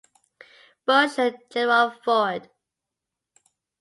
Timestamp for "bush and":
0.83-1.37